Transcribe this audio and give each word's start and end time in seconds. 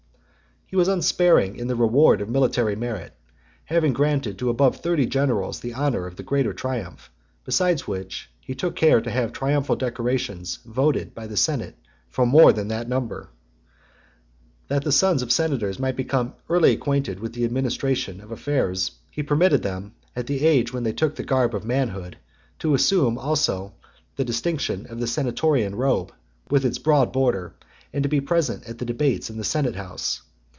XXXVIII. 0.73 0.79
He 0.79 0.79
was 0.79 0.87
unsparing 0.95 1.55
in 1.57 1.67
the 1.67 1.75
reward 1.75 2.21
of 2.21 2.29
military 2.29 2.77
merit, 2.77 3.11
having 3.65 3.91
granted 3.91 4.39
to 4.39 4.47
above 4.49 4.77
thirty 4.77 5.05
generals 5.05 5.59
the 5.59 5.73
honour 5.73 6.07
of 6.07 6.15
the 6.15 6.23
greater 6.23 6.53
triumph; 6.53 7.09
besides 7.43 7.89
which, 7.89 8.29
he 8.39 8.55
took 8.55 8.77
care 8.77 9.01
to 9.01 9.11
have 9.11 9.33
triamphal 9.33 9.75
decorations 9.77 10.59
voted 10.65 11.13
by 11.13 11.27
the 11.27 11.35
senate 11.35 11.75
for 12.07 12.25
more 12.25 12.53
than 12.53 12.69
that 12.69 12.87
number. 12.87 13.31
That 14.69 14.85
the 14.85 14.93
sons 14.93 15.21
of 15.21 15.29
senators 15.29 15.77
might 15.77 15.97
become 15.97 16.35
early 16.47 16.71
acquainted 16.71 17.19
with 17.19 17.33
the 17.33 17.43
administration 17.43 18.21
of 18.21 18.31
affairs, 18.31 18.91
he 19.11 19.23
permitted 19.23 19.63
them, 19.63 19.95
at 20.15 20.27
the 20.27 20.45
age 20.47 20.71
when 20.71 20.83
they 20.83 20.93
took 20.93 21.15
the 21.17 21.23
garb 21.23 21.53
of 21.53 21.65
manhood, 21.65 22.17
to 22.59 22.73
assume 22.73 23.17
also 23.17 23.73
the 24.15 24.23
distinction 24.23 24.85
of 24.85 25.01
the 25.01 25.07
senatorian 25.07 25.75
robe, 25.75 26.13
with 26.49 26.63
its 26.63 26.77
broad 26.77 27.11
border, 27.11 27.55
and 27.91 28.03
to 28.03 28.09
be 28.09 28.21
present 28.21 28.63
at 28.69 28.77
the 28.77 28.85
debates 28.85 29.29
in 29.29 29.35
the 29.35 29.43
senate 29.43 29.75
house. 29.75 30.21